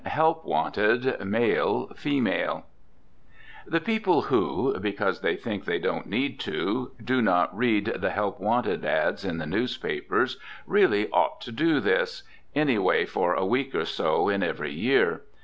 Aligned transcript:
XVI 0.03 0.07
HELP 0.09 0.45
WANTED 0.45 1.25
MALE, 1.25 1.91
FEMALE 1.95 2.65
The 3.67 3.79
people 3.79 4.21
who 4.23 4.75
(because 4.79 5.21
they 5.21 5.35
think 5.35 5.65
they 5.65 5.77
don't 5.77 6.07
need 6.07 6.39
to) 6.39 6.89
do 7.03 7.21
not 7.21 7.55
read 7.55 7.85
the 7.97 8.09
"Help 8.09 8.39
Wanted" 8.39 8.83
"ads" 8.83 9.23
in 9.23 9.37
the 9.37 9.45
newspapers 9.45 10.39
really 10.65 11.07
ought 11.11 11.39
to 11.41 11.51
do 11.51 11.79
this, 11.79 12.23
anyway 12.55 13.05
for 13.05 13.35
a 13.35 13.45
week 13.45 13.75
or 13.75 13.85
so 13.85 14.27
in 14.27 14.41
every 14.41 14.71
year. 14.73 15.21